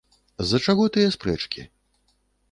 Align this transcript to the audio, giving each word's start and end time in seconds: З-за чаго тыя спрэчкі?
З-за 0.43 0.59
чаго 0.67 0.87
тыя 0.95 1.11
спрэчкі? 1.15 1.65